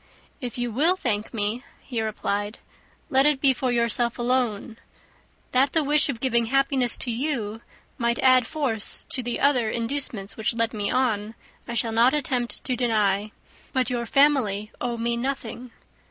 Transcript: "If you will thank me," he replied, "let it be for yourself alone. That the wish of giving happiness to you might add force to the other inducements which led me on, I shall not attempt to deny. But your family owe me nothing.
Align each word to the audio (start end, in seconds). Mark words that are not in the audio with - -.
"If 0.39 0.57
you 0.57 0.71
will 0.71 0.95
thank 0.95 1.31
me," 1.31 1.63
he 1.83 2.01
replied, 2.01 2.57
"let 3.11 3.27
it 3.27 3.39
be 3.39 3.53
for 3.53 3.71
yourself 3.71 4.17
alone. 4.17 4.77
That 5.51 5.73
the 5.73 5.83
wish 5.83 6.09
of 6.09 6.19
giving 6.19 6.47
happiness 6.47 6.97
to 6.97 7.11
you 7.11 7.61
might 7.99 8.17
add 8.17 8.47
force 8.47 9.05
to 9.11 9.21
the 9.21 9.39
other 9.39 9.69
inducements 9.69 10.35
which 10.35 10.55
led 10.55 10.73
me 10.73 10.89
on, 10.89 11.35
I 11.67 11.75
shall 11.75 11.91
not 11.91 12.15
attempt 12.15 12.63
to 12.63 12.75
deny. 12.75 13.31
But 13.73 13.91
your 13.91 14.07
family 14.07 14.71
owe 14.81 14.97
me 14.97 15.17
nothing. 15.17 15.69